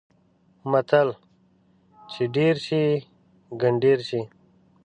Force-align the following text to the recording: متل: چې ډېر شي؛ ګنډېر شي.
متل: 0.71 1.09
چې 2.11 2.23
ډېر 2.35 2.55
شي؛ 2.67 2.83
ګنډېر 3.61 3.99
شي. 4.09 4.21